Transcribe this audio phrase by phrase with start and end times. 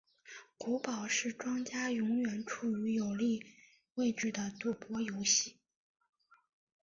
[0.57, 3.45] 骰宝是庄家永远处于有利
[3.93, 5.59] 位置的赌博游戏。